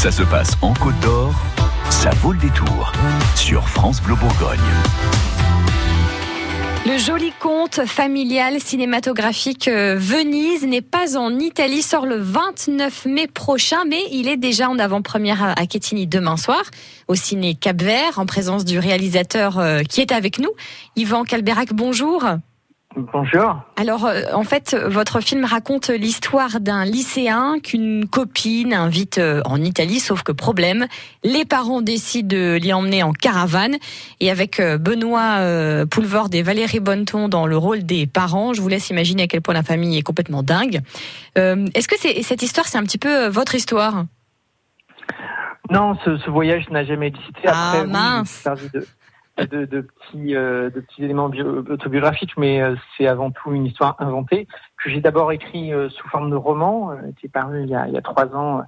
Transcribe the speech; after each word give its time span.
Ça 0.00 0.10
se 0.10 0.22
passe 0.22 0.52
en 0.62 0.72
Côte 0.72 0.98
d'Or, 1.00 1.34
ça 1.90 2.08
vaut 2.22 2.32
le 2.32 2.38
détour 2.38 2.90
sur 3.36 3.68
France 3.68 4.00
Bleu 4.00 4.14
Bourgogne. 4.14 4.58
Le 6.86 6.96
joli 6.96 7.32
conte 7.38 7.84
familial 7.84 8.60
cinématographique 8.60 9.68
euh, 9.68 9.96
Venise 9.98 10.66
n'est 10.66 10.80
pas 10.80 11.18
en 11.18 11.38
Italie, 11.38 11.82
sort 11.82 12.06
le 12.06 12.16
29 12.16 13.04
mai 13.04 13.26
prochain, 13.26 13.84
mais 13.86 14.00
il 14.10 14.26
est 14.28 14.38
déjà 14.38 14.70
en 14.70 14.78
avant-première 14.78 15.42
à 15.42 15.66
Quetigny 15.66 16.06
demain 16.06 16.38
soir, 16.38 16.62
au 17.06 17.14
ciné 17.14 17.54
Cap 17.54 17.82
Vert, 17.82 18.18
en 18.18 18.24
présence 18.24 18.64
du 18.64 18.78
réalisateur 18.78 19.58
euh, 19.58 19.82
qui 19.82 20.00
est 20.00 20.12
avec 20.12 20.38
nous, 20.38 20.52
Yvan 20.96 21.24
Calberac. 21.24 21.74
Bonjour. 21.74 22.24
Bonjour. 22.96 23.62
Alors, 23.76 24.04
euh, 24.04 24.22
en 24.32 24.42
fait, 24.42 24.74
votre 24.74 25.20
film 25.20 25.44
raconte 25.44 25.90
l'histoire 25.90 26.58
d'un 26.58 26.84
lycéen 26.84 27.60
qu'une 27.62 28.08
copine 28.08 28.74
invite 28.74 29.18
euh, 29.18 29.42
en 29.44 29.62
Italie, 29.62 30.00
sauf 30.00 30.24
que 30.24 30.32
problème, 30.32 30.86
les 31.22 31.44
parents 31.44 31.82
décident 31.82 32.36
de 32.36 32.58
l'y 32.60 32.72
emmener 32.72 33.04
en 33.04 33.12
caravane. 33.12 33.76
Et 34.18 34.28
avec 34.28 34.58
euh, 34.58 34.76
Benoît 34.76 35.38
Poulvord 35.88 36.30
et 36.32 36.42
Valérie 36.42 36.80
Bonneton 36.80 37.28
dans 37.28 37.46
le 37.46 37.56
rôle 37.56 37.84
des 37.84 38.08
parents, 38.08 38.54
je 38.54 38.60
vous 38.60 38.68
laisse 38.68 38.90
imaginer 38.90 39.22
à 39.22 39.26
quel 39.28 39.40
point 39.40 39.54
la 39.54 39.62
famille 39.62 39.96
est 39.96 40.02
complètement 40.02 40.42
dingue. 40.42 40.80
Est-ce 41.36 41.86
que 41.86 41.96
cette 41.96 42.42
histoire, 42.42 42.66
c'est 42.66 42.78
un 42.78 42.82
petit 42.82 42.98
peu 42.98 43.28
votre 43.28 43.54
histoire? 43.54 44.04
Non, 45.70 45.96
ce, 46.04 46.28
voyage 46.28 46.68
n'a 46.70 46.84
jamais 46.84 47.06
existé. 47.08 47.42
ah 47.46 47.84
mince 47.86 48.44
de, 49.46 49.64
de, 49.64 49.80
petits, 49.80 50.34
euh, 50.34 50.70
de 50.70 50.80
petits 50.80 51.04
éléments 51.04 51.26
autobiographiques, 51.26 52.36
mais 52.36 52.60
euh, 52.60 52.74
c'est 52.96 53.06
avant 53.06 53.30
tout 53.30 53.52
une 53.52 53.66
histoire 53.66 53.96
inventée 53.98 54.46
que 54.82 54.90
j'ai 54.90 55.00
d'abord 55.00 55.32
écrit 55.32 55.72
euh, 55.72 55.88
sous 55.90 56.08
forme 56.08 56.30
de 56.30 56.36
roman, 56.36 56.96
qui 57.18 57.26
est 57.26 57.30
paru 57.30 57.62
il 57.62 57.68
y 57.68 57.74
a, 57.74 57.86
il 57.88 57.94
y 57.94 57.98
a 57.98 58.02
trois 58.02 58.34
ans 58.34 58.62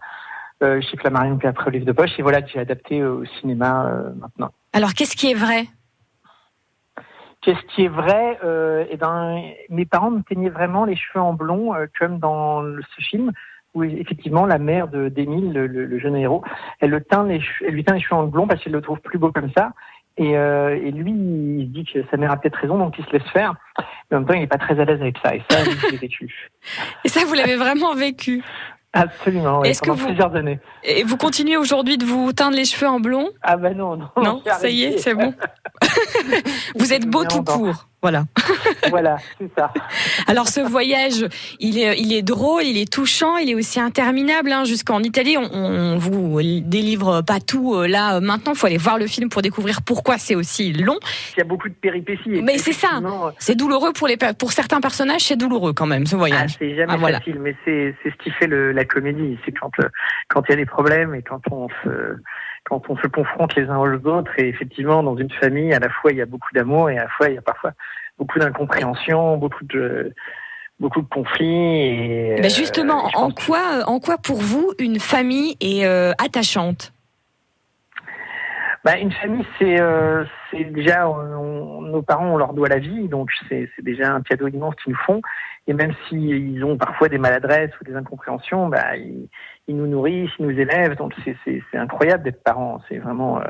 chez 0.60 0.96
Flammarion, 0.96 1.38
puis 1.38 1.48
après 1.48 1.66
au 1.66 1.70
livre 1.70 1.84
de 1.84 1.90
poche, 1.90 2.16
et 2.18 2.22
voilà 2.22 2.40
que 2.40 2.48
j'ai 2.48 2.60
adapté 2.60 3.02
au 3.04 3.24
cinéma 3.40 3.92
maintenant. 4.14 4.52
Alors, 4.72 4.94
qu'est-ce 4.94 5.16
qui 5.16 5.32
est 5.32 5.34
vrai? 5.34 5.66
Qu'est-ce 7.40 7.62
qui 7.74 7.86
est 7.86 7.88
vrai? 7.88 8.38
Et 8.88 8.96
ben, 8.96 9.42
Mes 9.70 9.86
parents 9.86 10.12
me 10.12 10.22
teignaient 10.22 10.50
vraiment 10.50 10.84
les 10.84 10.94
cheveux 10.94 11.20
en 11.20 11.32
blond, 11.32 11.74
comme 11.98 12.20
dans 12.20 12.62
ce 12.62 13.02
film, 13.02 13.32
où 13.74 13.84
effectivement 13.84 14.46
la 14.46 14.58
mère 14.58 14.88
de 14.88 15.08
d'Émile, 15.08 15.52
le, 15.52 15.98
jeune 15.98 16.16
héros, 16.16 16.44
elle, 16.80 16.90
le 16.90 17.02
teint 17.02 17.24
les, 17.24 17.40
elle 17.66 17.74
lui 17.74 17.84
teint 17.84 17.94
les 17.94 18.00
cheveux 18.00 18.20
en 18.20 18.26
blond 18.26 18.46
parce 18.46 18.62
qu'elle 18.62 18.72
le 18.72 18.82
trouve 18.82 19.00
plus 19.00 19.18
beau 19.18 19.32
comme 19.32 19.50
ça. 19.56 19.72
Et, 20.18 20.36
euh, 20.36 20.76
et, 20.76 20.90
lui, 20.90 21.10
il 21.10 21.66
se 21.66 21.72
dit 21.72 21.84
que 21.84 22.04
sa 22.10 22.16
mère 22.16 22.32
a 22.32 22.36
peut-être 22.36 22.56
raison, 22.56 22.76
donc 22.78 22.94
il 22.98 23.04
se 23.04 23.10
laisse 23.12 23.28
faire. 23.32 23.54
Mais 24.10 24.16
en 24.16 24.20
même 24.20 24.28
temps, 24.28 24.34
il 24.34 24.40
n'est 24.40 24.46
pas 24.46 24.58
très 24.58 24.78
à 24.78 24.84
l'aise 24.84 25.00
avec 25.00 25.16
ça. 25.24 25.34
Et 25.34 25.42
ça, 25.48 25.64
je 25.64 25.90
l'ai 25.90 25.96
vécu. 25.96 26.50
Et 27.04 27.08
ça, 27.08 27.24
vous 27.24 27.34
l'avez 27.34 27.56
vraiment 27.56 27.94
vécu? 27.94 28.42
Absolument, 28.94 29.60
oui, 29.60 29.72
pendant 29.80 29.94
vous... 29.94 30.06
plusieurs 30.06 30.34
années. 30.34 30.60
Et 30.84 31.02
vous 31.02 31.16
continuez 31.16 31.56
aujourd'hui 31.56 31.96
de 31.96 32.04
vous 32.04 32.34
teindre 32.34 32.56
les 32.56 32.66
cheveux 32.66 32.88
en 32.88 33.00
blond? 33.00 33.30
Ah 33.40 33.56
ben 33.56 33.74
non, 33.74 33.96
non. 33.96 34.08
Non, 34.18 34.42
ça 34.44 34.68
y 34.68 34.84
est, 34.84 34.98
c'est 34.98 35.14
bon. 35.14 35.32
vous 36.76 36.92
êtes 36.92 37.06
beau 37.06 37.24
tout 37.24 37.42
court. 37.42 37.86
Voilà. 38.02 38.24
Voilà, 38.90 39.16
c'est 39.38 39.50
ça. 39.56 39.72
Alors 40.26 40.48
ce 40.48 40.60
voyage, 40.60 41.26
il 41.60 41.78
est, 41.78 41.98
il 41.98 42.12
est 42.12 42.22
drôle, 42.22 42.64
il 42.64 42.78
est 42.78 42.90
touchant, 42.90 43.36
il 43.36 43.50
est 43.50 43.54
aussi 43.54 43.80
interminable. 43.80 44.52
Hein, 44.52 44.64
Jusqu'en 44.64 45.00
Italie, 45.00 45.36
on, 45.36 45.48
on 45.52 45.98
vous 45.98 46.40
délivre 46.42 47.22
pas 47.22 47.40
tout 47.40 47.74
euh, 47.74 47.86
là 47.86 48.20
maintenant. 48.20 48.52
Il 48.52 48.58
faut 48.58 48.66
aller 48.66 48.76
voir 48.76 48.98
le 48.98 49.06
film 49.06 49.28
pour 49.28 49.42
découvrir 49.42 49.82
pourquoi 49.82 50.18
c'est 50.18 50.34
aussi 50.34 50.72
long. 50.72 50.98
Il 51.36 51.38
y 51.38 51.42
a 51.42 51.44
beaucoup 51.44 51.68
de 51.68 51.74
péripéties. 51.74 52.42
Mais 52.42 52.58
c'est 52.58 52.72
ça. 52.72 53.00
Euh, 53.02 53.30
c'est 53.38 53.56
douloureux 53.56 53.92
pour 53.92 54.08
les 54.08 54.16
pour 54.38 54.52
certains 54.52 54.80
personnages, 54.80 55.22
c'est 55.22 55.36
douloureux 55.36 55.72
quand 55.72 55.86
même 55.86 56.06
ce 56.06 56.16
voyage. 56.16 56.52
Ah, 56.54 56.56
c'est 56.58 56.76
jamais 56.76 56.94
ah, 56.94 57.12
facile, 57.12 57.38
mais 57.40 57.56
c'est 57.64 57.94
c'est 58.02 58.10
ce 58.10 58.16
qui 58.16 58.30
fait 58.30 58.46
le, 58.46 58.72
la 58.72 58.84
comédie. 58.84 59.38
C'est 59.44 59.52
quand 59.52 59.70
euh, 59.80 59.88
quand 60.28 60.42
il 60.48 60.50
y 60.50 60.54
a 60.54 60.56
des 60.56 60.66
problèmes 60.66 61.14
et 61.14 61.22
quand 61.22 61.40
on 61.50 61.68
se 61.68 62.16
quand 62.64 62.82
on 62.88 62.96
se 62.96 63.06
confronte 63.08 63.54
les 63.56 63.68
uns 63.68 63.78
aux 63.78 64.06
autres. 64.06 64.32
Et 64.38 64.48
effectivement, 64.48 65.02
dans 65.02 65.16
une 65.16 65.30
famille, 65.30 65.72
à 65.72 65.78
la 65.78 65.88
fois 65.88 66.12
il 66.12 66.18
y 66.18 66.22
a 66.22 66.26
beaucoup 66.26 66.52
d'amour 66.54 66.90
et 66.90 66.98
à 66.98 67.04
la 67.04 67.08
fois 67.08 67.28
il 67.28 67.34
y 67.34 67.38
a 67.38 67.42
parfois 67.42 67.72
beaucoup 68.18 68.38
d'incompréhension, 68.38 69.36
beaucoup 69.36 69.64
de 69.64 70.14
beaucoup 70.80 71.00
de 71.00 71.08
conflits. 71.08 71.46
Et, 71.46 72.36
ben, 72.40 72.50
justement, 72.50 73.08
en 73.14 73.30
quoi, 73.30 73.84
en 73.86 74.00
quoi 74.00 74.18
pour 74.18 74.38
vous 74.38 74.72
une 74.78 74.98
famille 74.98 75.56
est 75.60 75.86
euh, 75.86 76.12
attachante? 76.18 76.92
Bah, 78.84 78.98
une 78.98 79.12
famille, 79.12 79.46
c'est 79.58 79.80
euh, 79.80 80.24
déjà 80.52 81.04
nos 81.04 82.02
parents, 82.02 82.34
on 82.34 82.36
leur 82.36 82.52
doit 82.52 82.68
la 82.68 82.78
vie, 82.78 83.08
donc 83.08 83.30
c'est 83.48 83.68
déjà 83.78 84.12
un 84.12 84.22
cadeau 84.22 84.48
immense 84.48 84.74
qu'ils 84.76 84.92
nous 84.92 84.98
font. 84.98 85.22
Et 85.68 85.74
même 85.74 85.92
s'ils 86.08 86.64
ont 86.64 86.76
parfois 86.76 87.08
des 87.08 87.18
maladresses 87.18 87.70
ou 87.80 87.84
des 87.84 87.94
incompréhensions, 87.94 88.68
bah, 88.68 88.96
ils, 88.96 89.28
ils 89.68 89.76
nous 89.76 89.86
nourrissent, 89.86 90.30
ils 90.40 90.46
nous 90.46 90.58
élèvent. 90.58 90.96
Donc 90.96 91.14
c'est 91.24 91.78
incroyable 91.78 92.24
d'être 92.24 92.42
parent. 92.42 92.80
C'est 92.88 92.98
vraiment 92.98 93.40
euh, 93.40 93.44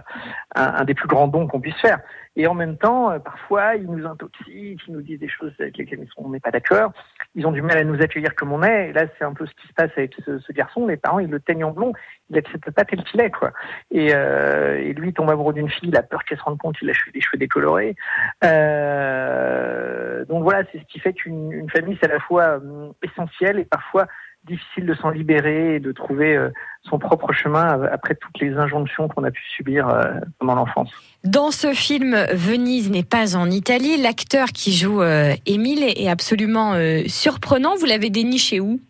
un, 0.54 0.84
des 0.84 0.94
plus 0.94 1.09
grands 1.09 1.28
dons 1.28 1.47
qu'on 1.47 1.60
puisse 1.60 1.81
faire. 1.81 2.00
Et 2.37 2.47
en 2.47 2.54
même 2.54 2.76
temps, 2.76 3.10
euh, 3.10 3.19
parfois, 3.19 3.76
ils 3.76 3.87
nous 3.87 4.06
intoxient, 4.06 4.76
ils 4.87 4.93
nous 4.93 5.00
disent 5.00 5.20
des 5.20 5.28
choses 5.28 5.53
avec 5.59 5.78
lesquelles 5.78 6.06
on 6.19 6.28
n'est 6.28 6.41
pas 6.41 6.50
d'accord. 6.50 6.93
Ils 7.34 7.47
ont 7.47 7.53
du 7.53 7.62
mal 7.62 7.78
à 7.78 7.84
nous 7.84 8.00
accueillir 8.03 8.34
comme 8.34 8.53
on 8.53 8.62
est. 8.62 8.91
Et 8.91 8.93
là, 8.93 9.06
c'est 9.19 9.25
un 9.25 9.32
peu 9.32 9.47
ce 9.47 9.53
qui 9.53 9.66
se 9.66 9.72
passe 9.72 9.91
avec 9.97 10.15
ce, 10.25 10.38
ce, 10.38 10.53
garçon. 10.53 10.87
Les 10.87 10.97
parents, 10.97 11.19
ils 11.19 11.31
le 11.31 11.41
teignent 11.41 11.65
en 11.65 11.70
blond. 11.70 11.93
Il 12.31 12.38
accepte 12.38 12.70
pas 12.70 12.84
tel 12.84 13.03
qu'il 13.04 13.20
est, 13.20 13.31
quoi. 13.31 13.53
Et, 13.91 14.15
euh, 14.15 14.78
et 14.78 14.93
lui, 14.93 15.12
tombe 15.12 15.31
amoureux 15.31 15.54
d'une 15.54 15.70
fille. 15.70 15.88
Il 15.88 15.97
a 15.97 16.03
peur 16.03 16.25
qu'elle 16.25 16.38
se 16.38 16.43
rende 16.43 16.59
compte 16.59 16.76
qu'il 16.76 16.91
a 16.91 16.93
des 17.15 17.20
cheveux 17.20 17.38
décolorés. 17.38 17.97
Euh, 18.44 20.25
donc 20.26 20.43
voilà, 20.43 20.65
c'est 20.70 20.78
ce 20.78 20.84
qui 20.84 21.00
fait 21.00 21.12
qu'une 21.12 21.69
famille, 21.70 21.97
c'est 22.00 22.10
à 22.10 22.15
la 22.15 22.20
fois 22.20 22.60
euh, 22.62 22.91
essentiel 23.03 23.59
et 23.59 23.64
parfois 23.64 24.06
difficile 24.44 24.87
de 24.87 24.94
s'en 24.94 25.10
libérer 25.10 25.76
et 25.76 25.81
de 25.81 25.93
trouver 25.93 26.37
euh, 26.37 26.50
son 26.82 26.98
propre 26.98 27.32
chemin 27.32 27.82
après 27.93 28.15
toutes 28.15 28.38
les 28.41 28.54
injonctions 28.54 29.09
qu'on 29.09 29.25
a 29.25 29.31
pu 29.31 29.43
subir 29.56 29.88
euh, 29.88 30.12
pendant 30.38 30.54
l'enfance. 30.54 30.91
Dans 31.25 31.50
ce 31.50 31.72
film, 31.72 32.16
Venise 32.32 32.91
n'est 32.91 33.04
pas 33.04 33.37
en 33.37 33.50
Italie. 33.50 33.97
L'acteur 34.00 34.48
qui 34.48 34.72
joue 34.72 35.03
euh, 35.03 35.34
Émile 35.47 35.84
est 35.84 36.09
absolument 36.09 36.75
surprenant. 37.06 37.76
Vous 37.76 37.87
l'avez 37.87 38.10
déniché 38.10 38.60
où? 38.60 38.81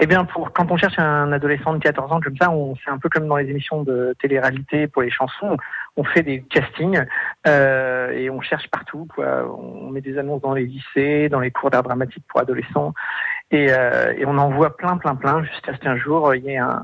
Eh 0.00 0.06
bien, 0.06 0.24
pour 0.24 0.52
quand 0.52 0.70
on 0.72 0.76
cherche 0.76 0.98
un 0.98 1.30
adolescent 1.30 1.72
de 1.72 1.78
14 1.78 2.10
ans 2.12 2.20
comme 2.20 2.36
ça, 2.36 2.50
on 2.50 2.74
fait 2.74 2.90
un 2.90 2.98
peu 2.98 3.08
comme 3.08 3.28
dans 3.28 3.36
les 3.36 3.48
émissions 3.48 3.84
de 3.84 4.14
télé-réalité 4.20 4.88
pour 4.88 5.02
les 5.02 5.10
chansons. 5.10 5.56
On 5.96 6.02
fait 6.02 6.22
des 6.22 6.42
castings 6.42 7.04
euh, 7.46 8.10
et 8.10 8.28
on 8.28 8.40
cherche 8.40 8.68
partout. 8.68 9.06
Quoi. 9.14 9.48
On 9.56 9.90
met 9.90 10.00
des 10.00 10.18
annonces 10.18 10.42
dans 10.42 10.52
les 10.52 10.66
lycées, 10.66 11.28
dans 11.28 11.38
les 11.38 11.52
cours 11.52 11.70
d'art 11.70 11.84
dramatique 11.84 12.24
pour 12.28 12.40
adolescents, 12.40 12.92
et, 13.54 13.72
euh, 13.72 14.12
et 14.16 14.26
on 14.26 14.36
en 14.38 14.50
voit 14.50 14.76
plein, 14.76 14.96
plein, 14.96 15.14
plein. 15.14 15.42
Jusqu'à 15.44 15.74
ce 15.74 15.78
qu'un 15.78 15.96
jour, 15.96 16.34
il 16.34 16.44
y 16.44 16.50
ait 16.50 16.58
un, 16.58 16.82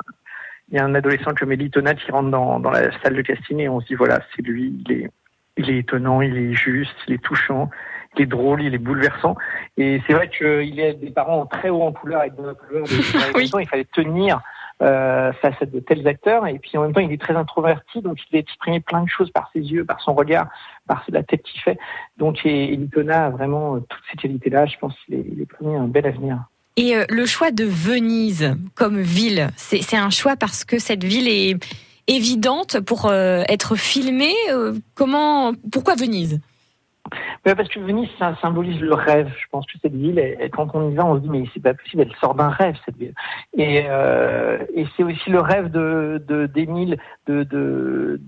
il 0.71 0.79
y 0.79 0.81
a 0.81 0.85
un 0.85 0.95
adolescent 0.95 1.33
comme 1.39 1.53
Elie 1.53 1.71
Tonat 1.71 1.95
qui 1.95 2.11
rentre 2.11 2.31
dans, 2.31 2.61
dans 2.61 2.71
la 2.71 2.91
salle 3.01 3.15
de 3.15 3.23
casting 3.23 3.59
et 3.59 3.69
on 3.69 3.81
se 3.81 3.87
dit 3.87 3.95
voilà, 3.95 4.21
c'est 4.35 4.43
lui. 4.43 4.81
Il 4.87 4.93
est, 4.93 5.11
il 5.57 5.71
est 5.71 5.79
étonnant, 5.79 6.21
il 6.23 6.37
est 6.37 6.55
juste, 6.55 6.97
il 7.07 7.15
est 7.15 7.23
touchant 7.23 7.71
il 8.17 8.23
est 8.23 8.27
drôle, 8.27 8.63
il 8.63 8.75
est 8.75 8.79
bouleversant. 8.79 9.37
Et 9.77 10.01
c'est 10.07 10.13
vrai 10.13 10.29
qu'il 10.29 10.75
y 10.75 10.83
a 10.83 10.93
des 10.93 11.11
parents 11.11 11.47
très 11.47 11.71
haut 11.71 11.83
en 11.83 11.93
couleur 11.93 12.21
avec 12.21 12.35
de 12.35 12.43
la 12.43 12.55
couleur. 12.55 12.85
oui. 13.35 13.51
Il 13.61 13.69
fallait 13.69 13.85
tenir 13.85 14.41
euh, 14.83 15.33
face 15.35 15.55
à 15.61 15.67
de 15.67 15.81
tels 15.81 16.07
acteurs. 16.09 16.47
Et 16.47 16.59
puis 16.59 16.77
en 16.77 16.83
même 16.83 16.93
temps, 16.93 17.01
il 17.01 17.13
est 17.13 17.21
très 17.21 17.37
introverti, 17.37 18.03
donc 18.03 18.19
il 18.31 18.39
exprimé 18.39 18.81
plein 18.81 19.03
de 19.03 19.09
choses 19.09 19.31
par 19.31 19.51
ses 19.53 19.61
yeux, 19.61 19.85
par 19.85 20.01
son 20.01 20.15
regard, 20.15 20.49
par 20.87 21.05
la 21.09 21.23
tête 21.23 21.43
qu'il 21.43 21.61
fait. 21.61 21.79
Donc 22.17 22.45
Elitona 22.45 23.27
a 23.27 23.31
vraiment 23.31 23.77
euh, 23.77 23.81
toutes 23.81 24.03
ces 24.11 24.17
qualités-là. 24.17 24.67
Je 24.67 24.79
pense 24.79 24.95
qu'il 25.05 25.15
est, 25.15 25.27
il 25.31 25.41
est 25.41 25.47
promis 25.47 25.77
un 25.77 25.87
bel 25.87 26.07
avenir. 26.07 26.45
Et 26.77 26.97
euh, 26.97 27.05
le 27.09 27.27
choix 27.27 27.51
de 27.51 27.65
Venise 27.65 28.57
comme 28.75 29.01
ville, 29.01 29.49
c'est 29.57 29.97
un 29.97 30.11
choix 30.11 30.37
parce 30.37 30.65
que 30.65 30.79
cette 30.79 31.05
ville 31.05 31.29
est 31.29 31.57
évidente 32.07 32.81
pour 32.81 33.07
euh, 33.07 33.43
être 33.49 33.77
filmée. 33.77 34.35
comment, 34.95 35.53
pourquoi 35.71 35.95
Venise? 35.95 36.41
Parce 37.43 37.69
que 37.69 37.81
Venise, 37.81 38.09
ça 38.19 38.37
symbolise 38.41 38.81
le 38.81 38.95
rêve. 38.95 39.31
Je 39.39 39.47
pense 39.51 39.67
que 39.67 39.79
cette 39.81 39.95
ville, 39.95 40.23
quand 40.53 40.69
on 40.75 40.91
y 40.91 40.95
va, 40.95 41.07
on 41.07 41.17
se 41.17 41.21
dit 41.21 41.29
mais 41.29 41.45
c'est 41.53 41.63
pas 41.63 41.75
possible, 41.75 42.03
elle 42.03 42.15
sort 42.21 42.35
d'un 42.35 42.51
rêve 42.51 42.77
cette 42.85 42.97
ville. 42.97 43.15
Et, 43.57 43.85
euh, 43.87 44.59
c'est 44.97 45.03
aussi 45.03 45.31
le 45.31 45.41
rêve 45.41 45.71
de 45.71 46.23
d'Émile 46.53 46.99
de, 47.27 48.21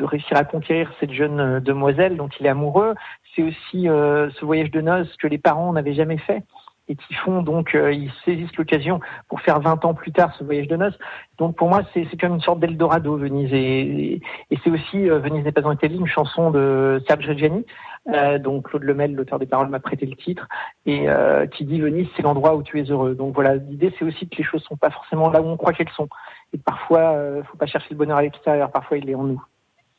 réussir 0.00 0.36
à 0.36 0.44
conquérir 0.44 0.92
cette 1.00 1.12
jeune 1.12 1.60
demoiselle 1.60 2.16
dont 2.16 2.28
il 2.38 2.46
est 2.46 2.50
amoureux. 2.50 2.94
C'est 3.34 3.42
aussi 3.42 3.88
euh, 3.88 4.30
ce 4.38 4.44
voyage 4.44 4.70
de 4.70 4.80
noces 4.80 5.14
que 5.16 5.26
les 5.26 5.38
parents 5.38 5.72
n'avaient 5.72 5.94
jamais 5.94 6.18
fait 6.18 6.42
et 6.88 6.96
font 7.24 7.42
donc 7.42 7.74
euh, 7.74 7.92
ils 7.92 8.12
saisissent 8.24 8.56
l'occasion 8.56 9.00
pour 9.28 9.40
faire 9.40 9.60
20 9.60 9.84
ans 9.84 9.94
plus 9.94 10.12
tard 10.12 10.34
ce 10.38 10.44
voyage 10.44 10.68
de 10.68 10.76
noces. 10.76 10.98
Donc 11.38 11.56
pour 11.56 11.68
moi 11.68 11.82
c'est 11.94 12.06
comme 12.20 12.34
une 12.34 12.40
sorte 12.40 12.60
d'Eldorado 12.60 13.16
Venise. 13.16 13.52
Et, 13.52 14.20
c'est 14.62 14.70
aussi 14.70 15.08
euh, 15.08 15.18
Venise 15.18 15.44
n'est 15.44 15.52
pas 15.52 15.66
en 15.66 15.72
Italie 15.72 15.96
une 15.96 16.06
chanson 16.06 16.50
de 16.50 17.02
Serge 17.08 17.26
Reggiani 17.26 17.64
euh, 18.12 18.38
donc 18.38 18.68
Claude 18.68 18.82
Lemel 18.82 19.14
l'auteur 19.14 19.38
des 19.38 19.46
paroles 19.46 19.68
m'a 19.68 19.80
prêté 19.80 20.04
le 20.04 20.14
titre. 20.14 20.46
Et 20.84 21.08
euh, 21.08 21.46
qui 21.46 21.64
dit 21.64 21.80
Venise 21.80 22.06
c'est 22.16 22.22
l'endroit 22.22 22.54
où 22.54 22.62
tu 22.62 22.78
es 22.78 22.84
heureux. 22.84 23.14
Donc 23.14 23.34
voilà. 23.34 23.54
L'idée 23.54 23.92
c'est 23.98 24.04
aussi 24.04 24.28
que 24.28 24.36
les 24.36 24.44
choses 24.44 24.62
sont 24.64 24.76
pas 24.76 24.90
forcément 24.90 25.30
là 25.30 25.40
où 25.40 25.46
on 25.46 25.56
croit 25.56 25.72
qu'elles 25.72 25.88
sont. 25.96 26.08
Et 26.52 26.58
parfois 26.58 27.16
faut 27.50 27.56
pas 27.56 27.66
chercher 27.66 27.88
le 27.92 27.96
bonheur 27.96 28.18
à 28.18 28.22
l'extérieur. 28.22 28.70
Parfois 28.70 28.98
il 28.98 29.08
est 29.08 29.14
en 29.14 29.24
nous. 29.24 29.42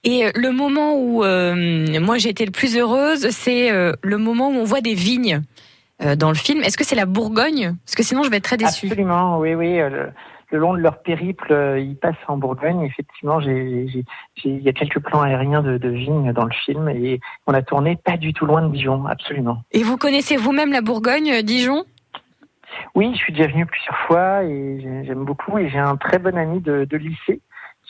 Et 0.03 0.25
le 0.35 0.51
moment 0.51 0.93
où 0.95 1.23
moi 1.99 2.17
j'ai 2.19 2.29
été 2.29 2.45
le 2.45 2.51
plus 2.51 2.77
heureuse, 2.77 3.29
c'est 3.31 3.71
le 3.71 4.17
moment 4.17 4.49
où 4.49 4.53
on 4.53 4.63
voit 4.63 4.81
des 4.81 4.93
vignes 4.93 5.41
dans 6.17 6.29
le 6.29 6.35
film. 6.35 6.61
Est-ce 6.61 6.77
que 6.77 6.83
c'est 6.83 6.95
la 6.95 7.05
Bourgogne? 7.05 7.75
Parce 7.85 7.95
que 7.95 8.03
sinon, 8.03 8.23
je 8.23 8.29
vais 8.29 8.37
être 8.37 8.43
très 8.43 8.57
déçue. 8.57 8.87
Absolument, 8.87 9.39
oui, 9.39 9.55
oui. 9.55 9.77
Le, 9.77 10.11
long 10.51 10.73
de 10.73 10.79
leur 10.79 11.01
périple, 11.01 11.51
ils 11.77 11.97
passent 11.97 12.15
en 12.27 12.37
Bourgogne. 12.37 12.81
Effectivement, 12.83 13.39
il 13.41 14.03
y 14.43 14.69
a 14.69 14.73
quelques 14.73 14.99
plans 14.99 15.21
aériens 15.21 15.61
de, 15.61 15.77
de 15.77 15.89
vignes 15.89 16.31
dans 16.33 16.45
le 16.45 16.53
film 16.65 16.87
et 16.89 17.19
on 17.47 17.53
a 17.53 17.61
tourné 17.61 17.97
pas 17.97 18.15
du 18.17 18.33
tout 18.33 18.45
loin 18.45 18.61
de 18.61 18.71
Dijon, 18.71 19.05
absolument. 19.05 19.63
Et 19.71 19.83
vous 19.83 19.97
connaissez 19.97 20.37
vous-même 20.37 20.71
la 20.71 20.81
Bourgogne, 20.81 21.41
Dijon? 21.41 21.83
Oui, 22.93 23.11
je 23.13 23.17
suis 23.17 23.33
déjà 23.33 23.47
venu 23.47 23.65
plusieurs 23.65 23.97
fois 24.07 24.43
et 24.43 25.03
j'aime 25.05 25.25
beaucoup. 25.25 25.57
Et 25.57 25.69
j'ai 25.69 25.79
un 25.79 25.97
très 25.97 26.19
bon 26.19 26.37
ami 26.37 26.61
de, 26.61 26.87
lycée 26.97 27.41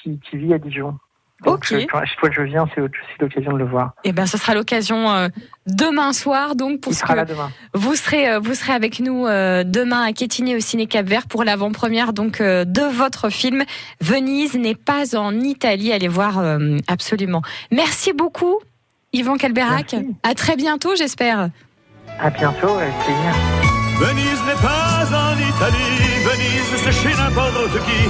qui, 0.01 0.19
vit 0.33 0.53
à 0.53 0.59
Dijon. 0.59 0.97
Ok. 1.43 1.73
à 1.73 2.05
chaque 2.05 2.19
fois 2.19 2.29
que 2.29 2.35
je 2.35 2.41
viens, 2.41 2.65
c'est 2.73 2.81
aussi 2.81 2.93
l'occasion 3.19 3.53
de 3.53 3.57
le 3.57 3.65
voir. 3.65 3.93
Eh 4.03 4.11
ben, 4.11 4.25
ce 4.25 4.37
sera 4.37 4.53
l'occasion 4.53 5.11
euh, 5.11 5.27
demain 5.67 6.13
soir, 6.13 6.55
donc 6.55 6.81
pour 6.81 6.91
Il 6.91 6.95
sera 6.95 7.15
là 7.15 7.25
demain. 7.25 7.51
vous 7.73 7.95
serez 7.95 8.29
euh, 8.29 8.39
vous 8.39 8.53
serez 8.53 8.73
avec 8.73 8.99
nous 8.99 9.25
euh, 9.25 9.63
demain 9.63 10.03
à 10.03 10.13
Quétigny 10.13 10.55
au 10.55 10.59
Ciné 10.59 10.87
Cap 10.87 11.05
Vert 11.05 11.27
pour 11.27 11.43
l'avant-première 11.43 12.13
donc 12.13 12.41
de 12.41 12.91
votre 12.91 13.29
film. 13.29 13.63
Venise 14.01 14.55
n'est 14.55 14.75
pas 14.75 15.17
en 15.17 15.39
Italie. 15.39 15.91
Allez 15.91 16.07
voir 16.07 16.43
absolument. 16.87 17.41
Merci 17.71 18.13
beaucoup, 18.13 18.59
Yvan 19.13 19.37
Calberac. 19.37 19.95
À 20.23 20.33
très 20.33 20.55
bientôt, 20.55 20.95
j'espère. 20.95 21.49
À 22.19 22.29
bientôt, 22.29 22.75
avec 22.75 22.93
plaisir. 22.99 23.84
Venise 23.99 24.41
n'est 24.45 24.61
pas 24.61 25.07
en 25.07 25.35
Italie, 25.37 25.99
Venise 26.27 26.83
c'est 26.83 26.91
chez 26.91 27.15
n'importe 27.15 27.77
qui. 27.85 28.01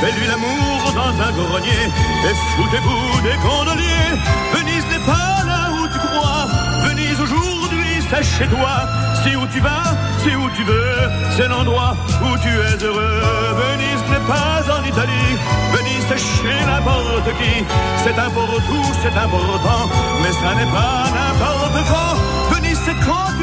Fais-lui 0.00 0.26
l'amour 0.26 0.92
dans 0.94 1.14
un 1.26 1.32
grenier 1.32 1.84
et 2.28 2.34
foutez-vous 2.56 3.20
des 3.22 3.36
gondoliers. 3.42 4.12
Venise 4.54 4.84
n'est 4.92 5.04
pas 5.06 5.44
là 5.46 5.70
où 5.72 5.86
tu 5.88 5.98
crois, 5.98 6.46
Venise 6.84 7.20
aujourd'hui 7.20 8.04
c'est 8.10 8.22
chez 8.22 8.46
toi. 8.48 8.88
C'est 9.22 9.36
où 9.36 9.46
tu 9.52 9.60
vas, 9.60 9.84
c'est 10.22 10.34
où 10.34 10.48
tu 10.56 10.64
veux, 10.64 11.10
c'est 11.36 11.48
l'endroit 11.48 11.94
où 12.22 12.36
tu 12.38 12.48
es 12.48 12.84
heureux. 12.84 13.20
Venise 13.62 14.02
n'est 14.10 14.26
pas 14.26 14.60
en 14.76 14.82
Italie, 14.84 15.32
Venise 15.72 16.04
c'est 16.08 16.18
chez 16.18 16.64
n'importe 16.66 17.30
qui. 17.38 17.64
C'est 18.02 18.14
tout, 18.14 18.92
c'est 19.02 19.16
important, 19.16 19.82
mais 20.22 20.32
ça 20.32 20.54
n'est 20.54 20.72
pas 20.72 21.04
n'importe 21.16 21.78
quand. 21.88 22.54
Venise 22.54 22.80
c'est 22.84 22.98
quand 23.06 23.39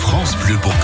France 0.00 0.36
Bleu 0.36 0.56
Bourgogne. 0.56 0.79